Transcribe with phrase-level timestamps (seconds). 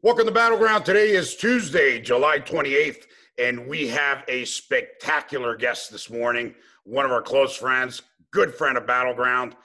[0.00, 0.84] Welcome to Battleground.
[0.84, 6.54] Today is Tuesday, July 28th, and we have a spectacular guest this morning.
[6.84, 9.56] One of our close friends, good friend of Battleground,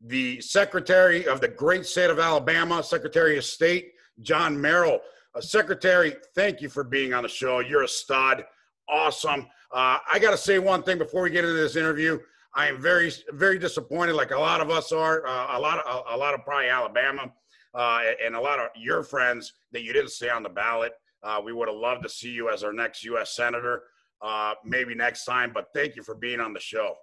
[0.00, 4.98] the Secretary of the great state of Alabama, Secretary of State, John Merrill.
[5.36, 7.60] Uh, Secretary, thank you for being on the show.
[7.60, 8.44] You're a stud.
[8.88, 9.46] Awesome.
[9.70, 12.18] Uh, I got to say one thing before we get into this interview.
[12.56, 16.04] I am very, very disappointed, like a lot of us are, uh, a lot of,
[16.10, 17.30] a, a lot of probably Alabama
[17.76, 20.92] uh, and a lot of your friends that you didn't stay on the ballot.
[21.22, 23.36] Uh, we would have loved to see you as our next U.S.
[23.36, 23.82] Senator,
[24.22, 26.94] uh, maybe next time, but thank you for being on the show.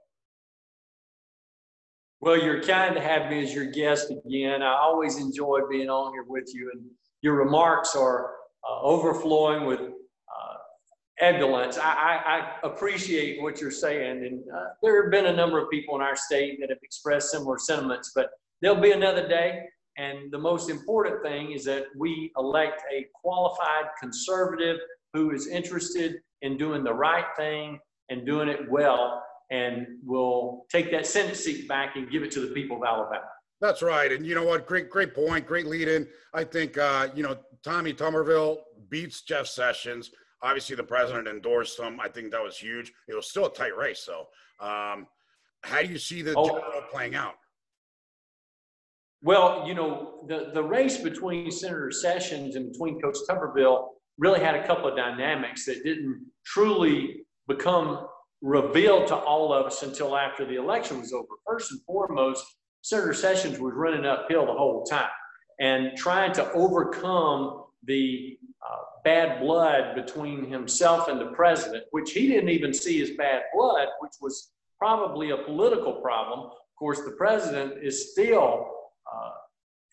[2.21, 4.63] Well, you're kind to have me as your guest again.
[4.63, 6.83] I always enjoy being on here with you, and
[7.21, 8.31] your remarks are
[8.67, 11.77] uh, overflowing with uh, ebullience.
[11.77, 15.69] I, I, I, appreciate what you're saying, and uh, there have been a number of
[15.69, 18.29] people in our state that have expressed similar sentiments, but
[18.61, 19.65] there'll be another day
[19.97, 24.77] and the most important thing is that we elect a qualified conservative
[25.13, 30.91] who is interested in doing the right thing and doing it well and will take
[30.91, 33.25] that Senate seat back and give it to the people of Alabama.
[33.61, 34.11] That's right.
[34.11, 34.65] And you know what?
[34.65, 35.45] Great, great point.
[35.45, 36.07] Great lead in.
[36.33, 38.57] I think, uh, you know, Tommy Tuberville
[38.89, 40.11] beats Jeff Sessions.
[40.41, 41.99] Obviously, the president endorsed him.
[42.01, 42.91] I think that was huge.
[43.07, 44.27] It was still a tight race, though.
[44.59, 45.07] Um,
[45.61, 47.35] how do you see the oh, general playing out?
[49.23, 54.53] Well, you know, the, the race between Senator Sessions and between Coach Tuberville really had
[54.53, 58.05] a couple of dynamics that didn't truly become
[58.41, 61.29] revealed to all of us until after the election was over.
[61.47, 62.45] First and foremost,
[62.81, 65.09] Senator Sessions was running uphill the whole time
[65.57, 72.27] and trying to overcome the uh, bad blood between himself and the president, which he
[72.27, 76.39] didn't even see as bad blood, which was probably a political problem.
[76.39, 78.69] Of course, the president is still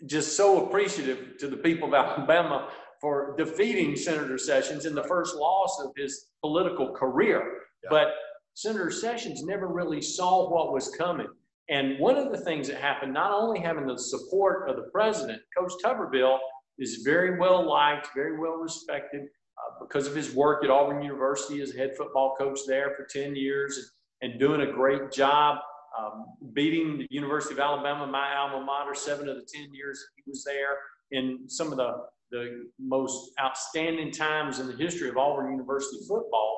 [0.06, 2.68] just so appreciative to the people of Alabama
[3.00, 7.60] for defeating Senator Sessions in the first loss of his political career.
[7.84, 7.90] Yeah.
[7.90, 8.08] But
[8.54, 11.28] Senator Sessions never really saw what was coming.
[11.68, 15.40] And one of the things that happened, not only having the support of the president,
[15.56, 16.38] Coach Tuberville
[16.78, 21.60] is very well liked, very well respected uh, because of his work at Auburn University
[21.60, 25.58] as head football coach there for 10 years and, and doing a great job
[26.00, 30.22] um, beating the University of Alabama, my alma mater, seven of the 10 years he
[30.26, 30.78] was there
[31.10, 36.56] in some of the, the most outstanding times in the history of Auburn University football.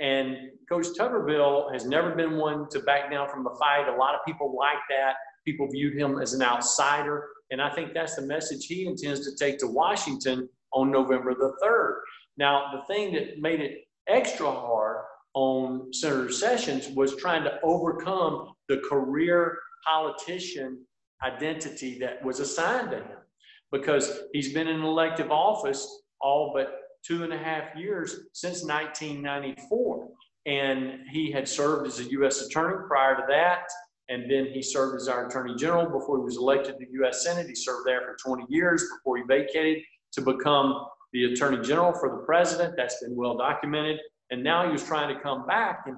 [0.00, 0.36] And
[0.68, 3.86] Coach Tuberville has never been one to back down from the fight.
[3.88, 5.14] A lot of people like that.
[5.44, 7.28] People viewed him as an outsider.
[7.50, 11.52] And I think that's the message he intends to take to Washington on November the
[11.62, 11.98] 3rd.
[12.36, 15.04] Now, the thing that made it extra hard
[15.34, 20.78] on Senator Sessions was trying to overcome the career politician
[21.22, 23.18] identity that was assigned to him
[23.70, 30.08] because he's been in elective office all but two and a half years since 1994.
[30.46, 32.40] And he had served as a U.S.
[32.40, 33.64] attorney prior to that.
[34.08, 37.22] And then he served as our attorney general before he was elected to the U.S.
[37.22, 37.46] Senate.
[37.46, 39.82] He served there for 20 years before he vacated
[40.12, 42.74] to become the attorney general for the president.
[42.76, 44.00] That's been well documented.
[44.30, 45.84] And now he was trying to come back.
[45.86, 45.96] And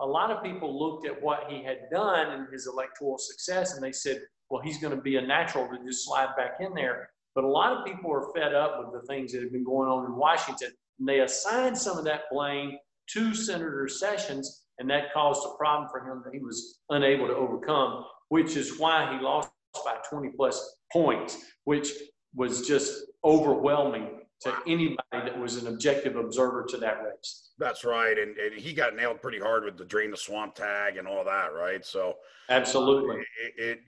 [0.00, 3.82] a lot of people looked at what he had done and his electoral success, and
[3.82, 4.20] they said,
[4.50, 7.10] well, he's going to be a natural to just slide back in there.
[7.34, 9.88] But a lot of people are fed up with the things that have been going
[9.88, 10.70] on in Washington.
[10.98, 12.78] And they assigned some of that blame
[13.10, 17.34] to Senator Sessions, and that caused a problem for him that he was unable to
[17.34, 19.50] overcome, which is why he lost
[19.84, 21.90] by 20 plus points, which
[22.34, 27.50] was just overwhelming to anybody that was an objective observer to that race.
[27.58, 30.98] That's right, and, and he got nailed pretty hard with the drain the swamp tag
[30.98, 31.84] and all that, right?
[31.84, 32.16] So
[32.50, 33.78] absolutely, it, it,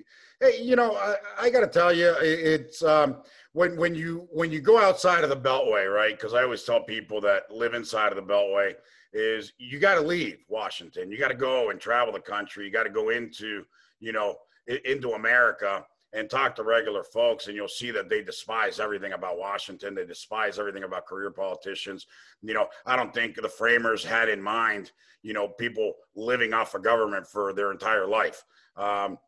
[0.41, 3.19] hey, you know, I, I got to tell you, it, it's um,
[3.53, 6.17] when when you when you go outside of the Beltway, right?
[6.17, 8.75] Because I always tell people that live inside of the Beltway
[9.13, 12.73] is you got to leave Washington, you got to go and travel the country, you
[12.73, 13.65] got to go into
[14.01, 14.37] you know
[14.85, 19.39] into America and talk to regular folks and you'll see that they despise everything about
[19.39, 19.95] Washington.
[19.95, 22.07] They despise everything about career politicians.
[22.43, 26.75] You know, I don't think the framers had in mind, you know, people living off
[26.75, 28.43] of government for their entire life.
[28.77, 29.19] Um,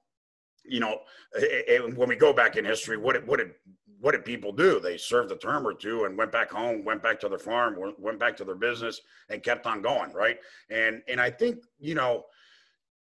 [0.65, 1.01] you know,
[1.35, 3.53] it, it, when we go back in history, what did, what did,
[4.01, 4.81] what did people do?
[4.81, 7.77] They served a term or two and went back home, went back to their farm,
[7.99, 10.13] went back to their business and kept on going.
[10.15, 10.39] Right.
[10.71, 12.25] And, and I think, you know,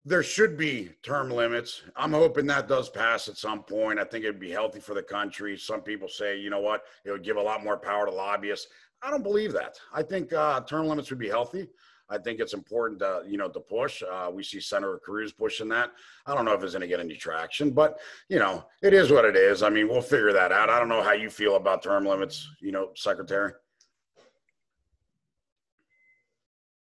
[0.03, 1.83] there should be term limits.
[1.95, 4.00] I'm hoping that does pass at some point.
[4.00, 5.57] I think it'd be healthy for the country.
[5.57, 8.68] Some people say, you know what, it would give a lot more power to lobbyists.
[9.03, 9.80] I don't believe that.
[9.94, 11.68] I think uh, term limits would be healthy.
[12.09, 14.03] I think it's important to you know to push.
[14.03, 15.92] Uh, we see Senator Cruz pushing that.
[16.25, 19.12] I don't know if it's going to get any traction, but you know it is
[19.12, 19.63] what it is.
[19.63, 20.69] I mean, we'll figure that out.
[20.69, 23.54] I don't know how you feel about term limits, you know, Secretary.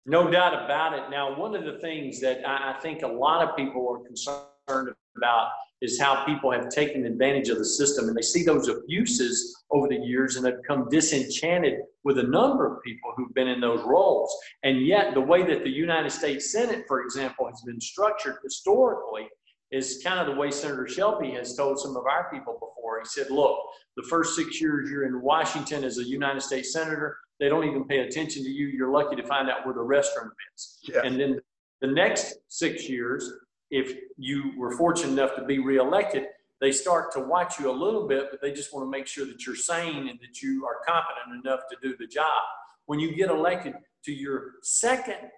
[0.06, 1.10] No doubt about it.
[1.10, 5.50] Now, one of the things that I, think a lot of people are concerned about
[5.80, 9.88] is how people have taken advantage of the system and they see those abuses over
[9.88, 13.82] the years and have become disenchanted with a number of people who've been in those
[13.84, 14.34] roles.
[14.62, 19.26] And yet, the way that the United States Senate, for example, has been structured historically
[19.72, 23.00] is kind of the way Senator Shelby has told some of our people before.
[23.00, 23.58] He said, Look,
[23.96, 27.84] the first six years you're in Washington as a United States Senator, they don't even
[27.84, 28.68] pay attention to you.
[28.68, 30.78] You're lucky to find out where the restroom is.
[30.88, 31.02] Yeah.
[31.04, 31.40] And then
[31.80, 33.30] the next six years,
[33.70, 36.24] if you were fortunate enough to be reelected,
[36.60, 39.26] they start to watch you a little bit, but they just want to make sure
[39.26, 42.42] that you're sane and that you are competent enough to do the job.
[42.86, 45.30] When you get elected to your second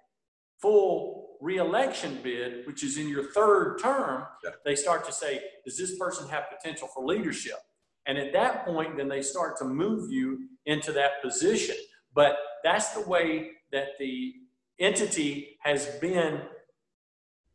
[0.61, 4.51] full reelection bid, which is in your third term, yeah.
[4.65, 7.57] they start to say, does this person have potential for leadership?
[8.05, 11.75] And at that point, then they start to move you into that position.
[12.13, 14.33] But that's the way that the
[14.79, 16.41] entity has been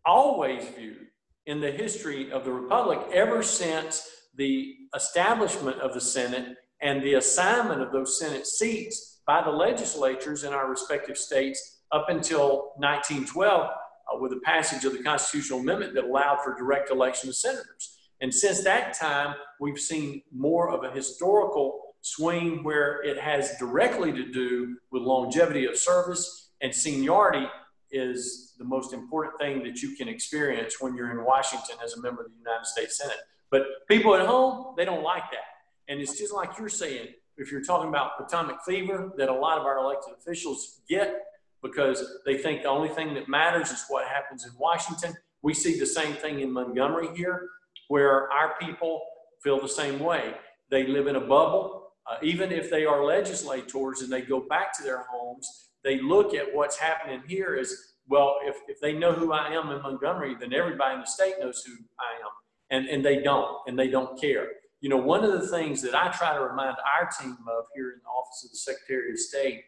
[0.05, 1.07] always viewed
[1.47, 7.15] in the history of the Republic ever since the establishment of the Senate and the
[7.15, 13.71] assignment of those Senate seats by the legislatures in our respective states up until 1912
[13.71, 17.99] uh, with the passage of the constitutional amendment that allowed for direct election of senators.
[18.21, 24.13] And since that time, we've seen more of a historical swing where it has directly
[24.13, 27.47] to do with longevity of service and seniority
[27.91, 32.01] is the most important thing that you can experience when you're in Washington as a
[32.01, 33.19] member of the United States Senate.
[33.51, 35.45] But people at home, they don't like that.
[35.89, 39.59] And it's just like you're saying, if you're talking about Potomac fever that a lot
[39.59, 41.21] of our elected officials get
[41.63, 45.15] because they think the only thing that matters is what happens in Washington.
[45.43, 47.49] We see the same thing in Montgomery here
[47.89, 49.03] where our people
[49.43, 50.35] feel the same way.
[50.71, 51.82] They live in a bubble.
[52.11, 56.35] Uh, even if they are legislators and they go back to their homes, they look
[56.35, 57.75] at what's happening here as
[58.09, 61.35] well, if, if they know who I am in Montgomery, then everybody in the state
[61.41, 62.31] knows who I am.
[62.71, 64.49] And, and they don't, and they don't care.
[64.81, 67.91] You know, one of the things that I try to remind our team of here
[67.93, 69.63] in the Office of the Secretary of State,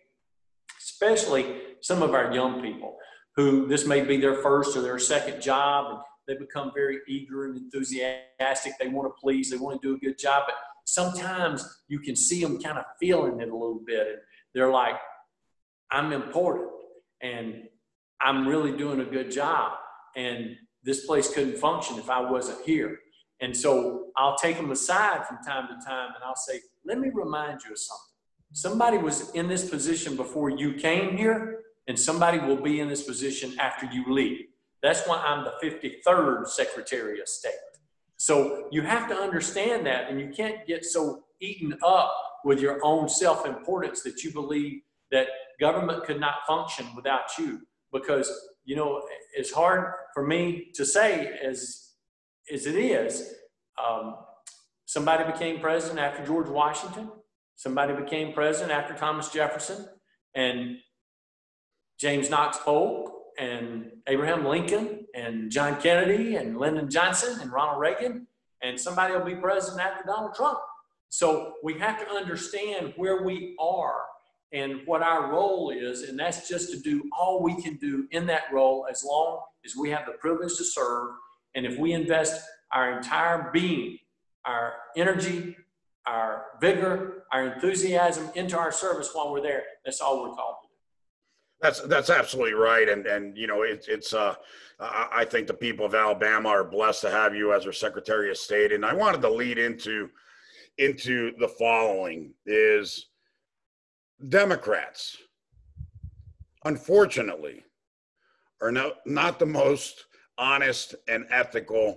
[0.81, 2.97] especially some of our young people
[3.37, 7.45] who this may be their first or their second job, and they become very eager
[7.45, 8.73] and enthusiastic.
[8.81, 10.45] They want to please, they want to do a good job.
[10.47, 14.07] But sometimes you can see them kind of feeling it a little bit.
[14.07, 14.19] And
[14.55, 14.97] they're like,
[15.91, 16.71] I'm important
[17.21, 17.65] and
[18.21, 19.73] I'm really doing a good job.
[20.17, 22.99] And this place couldn't function if I wasn't here.
[23.41, 27.11] And so I'll take them aside from time to time and I'll say, let me
[27.13, 28.15] remind you of something.
[28.53, 33.03] Somebody was in this position before you came here, and somebody will be in this
[33.03, 34.47] position after you leave.
[34.81, 37.53] That's why I'm the 53rd Secretary of State.
[38.25, 42.11] So you have to understand that, and you can't get so eaten up
[42.43, 44.81] with your own self importance that you believe
[45.11, 45.27] that
[45.61, 47.61] government could not function without you.
[47.93, 48.33] Because,
[48.65, 49.03] you know,
[49.35, 51.91] it's hard for me to say as,
[52.51, 53.35] as it is.
[53.87, 54.17] Um,
[54.87, 57.11] somebody became president after George Washington,
[57.57, 59.87] somebody became president after Thomas Jefferson,
[60.35, 60.79] and
[62.01, 68.27] James Knox Polk and Abraham Lincoln and John Kennedy and Lyndon Johnson and Ronald Reagan,
[68.63, 70.59] and somebody will be president after Donald Trump.
[71.09, 74.03] So we have to understand where we are
[74.53, 78.27] and what our role is, and that's just to do all we can do in
[78.27, 81.11] that role as long as we have the privilege to serve.
[81.55, 83.99] And if we invest our entire being,
[84.45, 85.57] our energy,
[86.07, 90.57] our vigor, our enthusiasm into our service while we're there, that's all we're called
[91.61, 94.35] that's that's absolutely right, and and you know it, it's uh
[94.81, 98.37] I think the people of Alabama are blessed to have you as our Secretary of
[98.37, 100.11] State, and I wanted to lead into
[100.79, 103.07] into the following is
[104.29, 105.17] Democrats,
[106.65, 107.63] unfortunately,
[108.61, 110.07] are not not the most
[110.39, 111.97] honest and ethical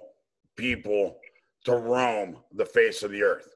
[0.55, 1.17] people
[1.65, 3.55] to roam the face of the earth.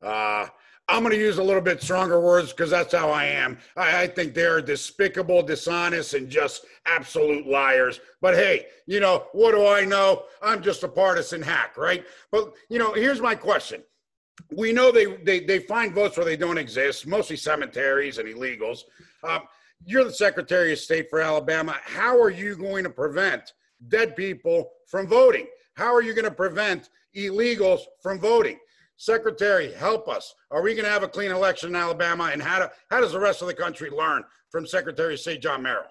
[0.00, 0.46] Uh,
[0.90, 3.58] I'm going to use a little bit stronger words because that's how I am.
[3.76, 8.00] I, I, think they are despicable, dishonest, and just absolute liars.
[8.20, 10.24] But hey, you know, what do I know?
[10.42, 12.04] I'm just a partisan hack, right?
[12.32, 13.82] But, you know, here's my question.
[14.56, 18.80] We know they, they, they find votes where they don't exist, mostly cemeteries and illegals.
[19.22, 19.42] Um,
[19.84, 21.76] you're the Secretary of State for Alabama.
[21.84, 23.52] How are you going to prevent
[23.88, 25.46] dead people from voting?
[25.74, 28.58] How are you going to prevent illegals from voting?
[29.00, 30.34] Secretary, help us.
[30.50, 32.28] Are we going to have a clean election in Alabama?
[32.34, 35.40] And how, do, how does the rest of the country learn from Secretary of State
[35.40, 35.88] John Merrill?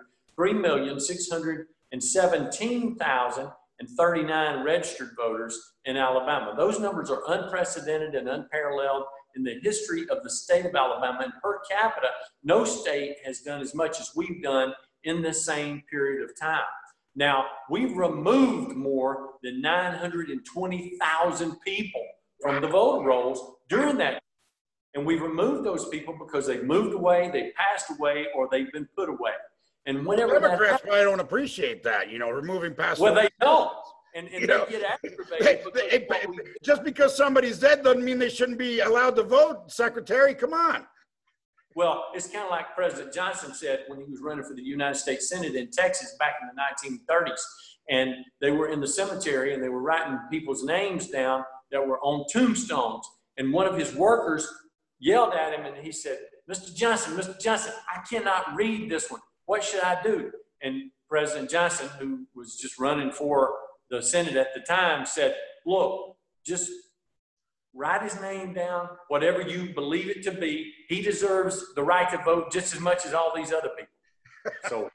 [2.00, 6.54] 3,617,039 registered voters in Alabama.
[6.56, 9.04] Those numbers are unprecedented and unparalleled
[9.36, 11.24] in the history of the state of Alabama.
[11.24, 12.08] And per capita,
[12.42, 14.72] no state has done as much as we've done
[15.04, 16.62] in the same period of time.
[17.16, 22.04] Now, we've removed more than 920,000 people
[22.40, 24.20] from the voter rolls during that.
[24.94, 28.88] And we've removed those people because they've moved away, they passed away, or they've been
[28.96, 29.32] put away.
[29.86, 33.00] And whenever Democrats probably don't appreciate that, you know, removing past.
[33.00, 33.70] Well, they don't.
[34.14, 35.72] And, and they know, get aggravated.
[35.74, 39.70] They, they, we, just because somebody's dead doesn't mean they shouldn't be allowed to vote,
[39.70, 40.34] Secretary.
[40.34, 40.86] Come on.
[41.76, 44.94] Well, it's kind of like President Johnson said when he was running for the United
[44.94, 47.40] States Senate in Texas back in the 1930s.
[47.90, 51.98] And they were in the cemetery and they were writing people's names down that were
[52.00, 53.06] on tombstones.
[53.36, 54.48] And one of his workers
[55.00, 56.74] yelled at him and he said, Mr.
[56.74, 57.38] Johnson, Mr.
[57.40, 59.20] Johnson, I cannot read this one.
[59.46, 60.32] What should I do?
[60.62, 63.52] And President Johnson, who was just running for
[63.90, 65.36] the Senate at the time, said,
[65.66, 66.70] Look, just
[67.74, 70.72] write his name down, whatever you believe it to be.
[70.88, 74.58] He deserves the right to vote just as much as all these other people.
[74.68, 74.90] So,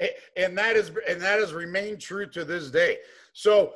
[0.36, 2.98] and that is and that has remained true to this day.
[3.32, 3.74] So,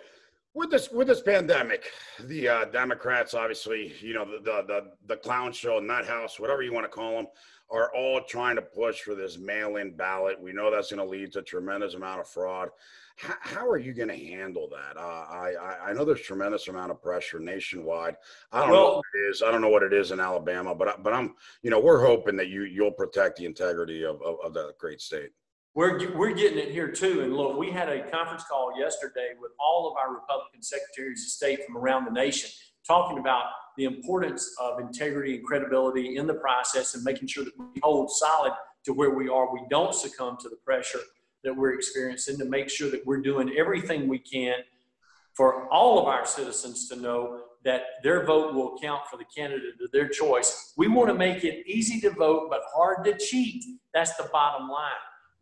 [0.52, 1.90] with this with this pandemic,
[2.20, 6.62] the uh, Democrats, obviously, you know, the, the the the clown show, nut house, whatever
[6.62, 7.26] you want to call them,
[7.74, 10.40] are all trying to push for this mail-in ballot.
[10.40, 12.70] We know that's going to lead to a tremendous amount of fraud.
[13.16, 14.96] How, how are you going to handle that?
[14.96, 18.16] Uh, I, I know there's tremendous amount of pressure nationwide.
[18.52, 19.42] I don't well, know what it is.
[19.42, 22.36] I don't know what it is in Alabama, but but I'm you know we're hoping
[22.36, 25.30] that you you'll protect the integrity of of, of that great state.
[25.74, 27.22] We're, we're getting it here too.
[27.22, 31.30] And look, we had a conference call yesterday with all of our Republican secretaries of
[31.30, 32.48] state from around the nation
[32.86, 37.58] talking about the importance of integrity and credibility in the process and making sure that
[37.58, 38.52] we hold solid
[38.84, 39.52] to where we are.
[39.52, 41.00] We don't succumb to the pressure
[41.42, 44.56] that we're experiencing to make sure that we're doing everything we can
[45.34, 49.74] for all of our citizens to know that their vote will count for the candidate
[49.82, 50.72] of their choice.
[50.76, 53.64] We want to make it easy to vote, but hard to cheat.
[53.92, 54.92] That's the bottom line.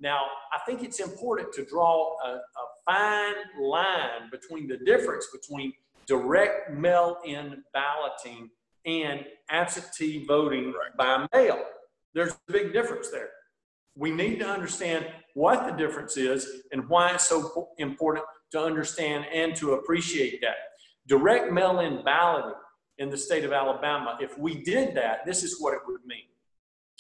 [0.01, 0.23] Now,
[0.53, 2.41] I think it's important to draw a, a
[2.87, 5.73] fine line between the difference between
[6.13, 8.51] direct mail in balloting
[8.85, 10.95] and absentee voting right.
[10.99, 11.65] by mail.
[12.13, 13.31] There's a big difference there.
[13.97, 19.25] We need to understand what the difference is and why it's so important to understand
[19.33, 20.57] and to appreciate that.
[21.09, 22.53] Direct mail in balloting
[22.99, 26.27] in the state of Alabama, if we did that, this is what it would mean.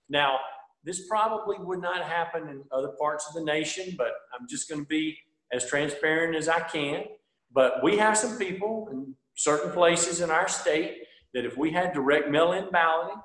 [0.09, 0.39] Now,
[0.83, 4.81] this probably would not happen in other parts of the nation, but I'm just going
[4.81, 5.17] to be
[5.51, 7.05] as transparent as I can.
[7.51, 10.97] But we have some people in certain places in our state
[11.33, 13.21] that if we had direct mail in balloting,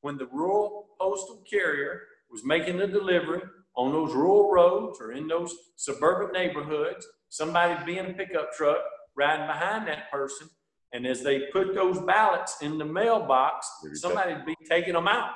[0.00, 3.42] when the rural postal carrier was making the delivery
[3.76, 8.78] on those rural roads or in those suburban neighborhoods, somebody'd be in a pickup truck
[9.16, 10.48] riding behind that person.
[10.92, 15.32] And as they put those ballots in the mailbox, somebody'd be taking them out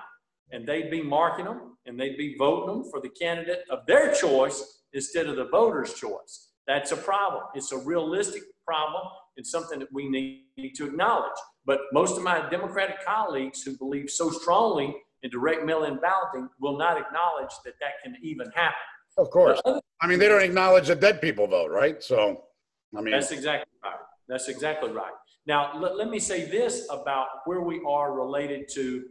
[0.52, 4.12] and they'd be marking them and they'd be voting them for the candidate of their
[4.12, 6.50] choice instead of the voter's choice.
[6.66, 7.45] That's a problem.
[7.55, 9.02] It's a realistic problem
[9.37, 11.38] and something that we need to acknowledge.
[11.64, 14.95] But most of my Democratic colleagues who believe so strongly
[15.26, 18.76] in direct mail-in balloting will not acknowledge that that can even happen.
[19.18, 19.61] Of course.
[20.00, 22.02] I mean, they don't acknowledge that dead people vote, right?
[22.02, 22.45] So,
[22.97, 23.99] I mean, that's exactly right.
[24.28, 25.12] That's exactly right.
[25.47, 29.04] Now, let, let me say this about where we are related to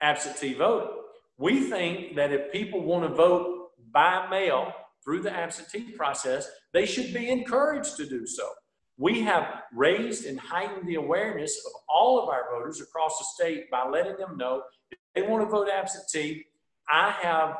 [0.00, 0.96] absentee voting.
[1.38, 4.72] We think that if people want to vote by mail
[5.04, 8.48] through the absentee process, they should be encouraged to do so.
[8.96, 13.70] We have raised and heightened the awareness of all of our voters across the state
[13.70, 16.46] by letting them know if they want to vote absentee,
[16.88, 17.56] I have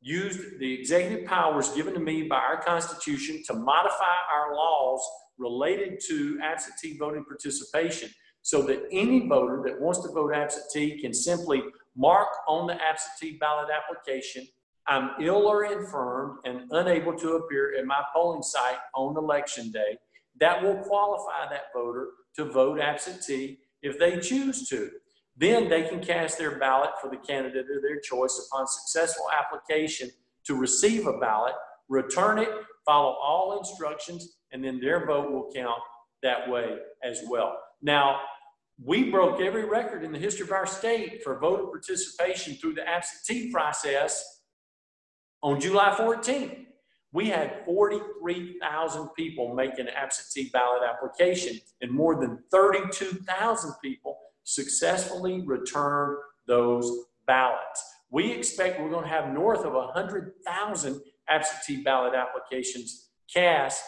[0.00, 5.00] used the executive powers given to me by our Constitution to modify our laws
[5.38, 8.10] related to absentee voting participation
[8.42, 11.62] so that any voter that wants to vote absentee can simply
[11.96, 14.46] mark on the absentee ballot application,
[14.86, 19.98] I'm ill or infirm and unable to appear at my polling site on election day.
[20.40, 24.90] That will qualify that voter to vote absentee if they choose to.
[25.38, 30.10] Then they can cast their ballot for the candidate of their choice upon successful application
[30.44, 31.54] to receive a ballot,
[31.88, 32.48] return it,
[32.84, 35.80] follow all instructions, and then their vote will count
[36.24, 37.56] that way as well.
[37.80, 38.20] Now,
[38.82, 42.88] we broke every record in the history of our state for voter participation through the
[42.88, 44.24] absentee process
[45.42, 46.64] on July 14th.
[47.12, 54.18] We had 43,000 people make an absentee ballot application, and more than 32,000 people
[54.48, 57.84] successfully return those ballots.
[58.10, 63.84] We expect we're going to have north of 100,000 absentee ballot applications cast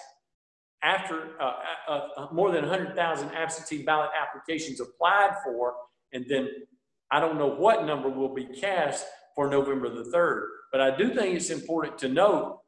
[0.83, 1.53] after uh,
[1.89, 5.75] uh, uh, more than 100,000 absentee ballot applications applied for,
[6.13, 6.51] and then
[7.11, 10.43] I don't know what number will be cast for November the 3rd.
[10.73, 12.61] But I do think it's important to note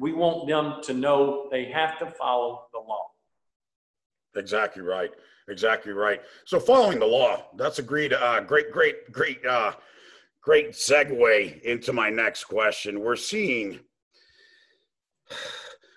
[0.00, 3.01] we want them to know they have to follow the law.
[4.36, 5.10] Exactly right.
[5.48, 6.20] Exactly right.
[6.44, 9.72] So following the law, that's a great, uh, great, great, great, uh,
[10.40, 13.00] great segue into my next question.
[13.00, 13.80] We're seeing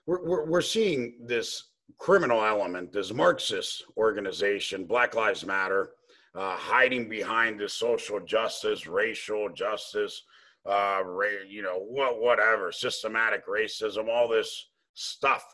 [0.06, 5.92] we're, we're, we're seeing this criminal element, this Marxist organization, Black Lives Matter,
[6.36, 10.24] uh, hiding behind this social justice, racial justice,
[10.66, 11.02] uh,
[11.48, 15.46] you know, what, whatever, systematic racism, all this stuff.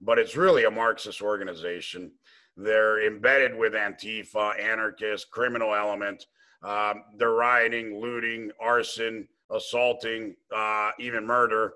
[0.00, 2.12] But it's really a Marxist organization.
[2.56, 6.26] They're embedded with Antifa, anarchist, criminal element.
[6.62, 11.74] Um, they're rioting, looting, arson, assaulting, uh, even murder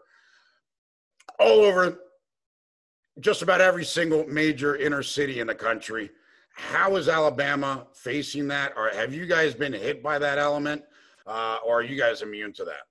[1.38, 1.98] all over
[3.20, 6.10] just about every single major inner city in the country.
[6.54, 8.72] How is Alabama facing that?
[8.76, 10.82] Or have you guys been hit by that element?
[11.26, 12.89] Uh, or are you guys immune to that?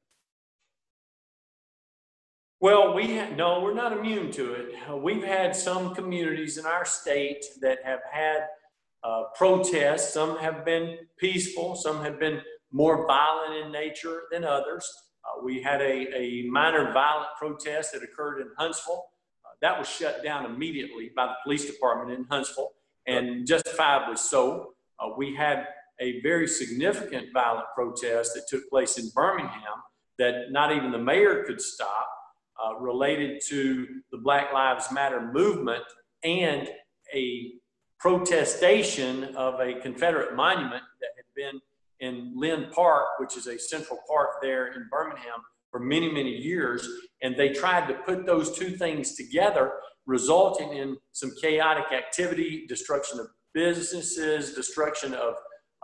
[2.61, 4.75] Well, we ha- no, we're not immune to it.
[4.89, 8.47] Uh, we've had some communities in our state that have had
[9.03, 10.13] uh, protests.
[10.13, 11.75] Some have been peaceful.
[11.75, 12.41] Some have been
[12.71, 14.91] more violent in nature than others.
[15.23, 19.05] Uh, we had a, a minor violent protest that occurred in Huntsville
[19.61, 22.71] that was shut down immediately by the police department in Huntsville,
[23.07, 24.73] and justifiably so.
[24.99, 25.67] Uh, we had
[25.99, 29.83] a very significant violent protest that took place in Birmingham
[30.17, 32.07] that not even the mayor could stop,
[32.63, 35.83] uh, related to the Black Lives Matter movement
[36.23, 36.69] and
[37.13, 37.53] a
[37.99, 41.61] protestation of a Confederate monument that had been
[41.99, 45.41] in Linn Park, which is a central park there in Birmingham,
[45.71, 46.87] for many, many years.
[47.21, 49.73] And they tried to put those two things together,
[50.05, 55.35] resulting in some chaotic activity, destruction of businesses, destruction of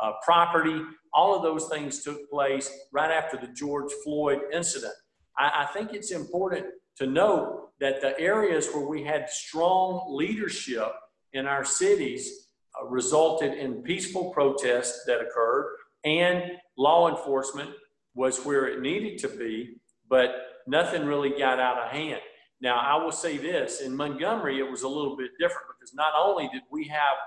[0.02, 0.82] uh, property.
[1.14, 4.94] All of those things took place right after the George Floyd incident.
[5.38, 6.66] I, I think it's important
[6.98, 10.92] to note that the areas where we had strong leadership
[11.34, 12.48] in our cities
[12.82, 16.44] uh, resulted in peaceful protests that occurred and
[16.78, 17.72] law enforcement
[18.14, 19.78] was where it needed to be,
[20.10, 20.36] but
[20.68, 22.22] nothing really got out of hand.
[22.62, 26.14] Now, I will say this in Montgomery, it was a little bit different because not
[26.18, 27.18] only did we have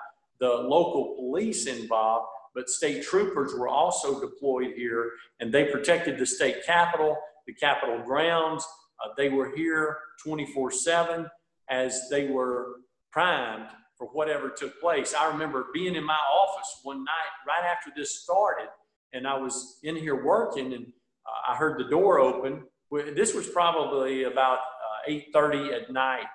[0.41, 6.27] the local police involved, but state troopers were also deployed here and they protected the
[6.27, 7.17] state capitol,
[7.49, 8.65] the capitol grounds.
[9.05, 11.27] Uh, they were here 24 7
[11.69, 12.77] as they were
[13.11, 15.13] primed for whatever took place.
[15.13, 18.69] I remember being in my office one night right after this started
[19.13, 22.65] and I was in here working, and uh, I heard the door open.
[22.91, 26.27] This was probably about uh, 8:30 at night.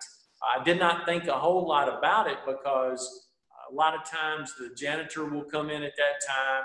[0.44, 3.28] I did not think a whole lot about it because
[3.72, 6.64] a lot of times the janitor will come in at that time,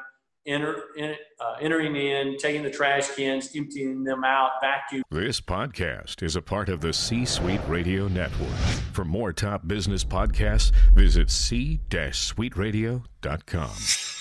[0.49, 5.05] enter, in, uh, entering in, taking the trash cans, emptying them out, vacuum.
[5.11, 8.57] This podcast is a part of the C Suite Radio Network.
[8.93, 14.18] For more top business podcasts, visit c-suiteradio.com.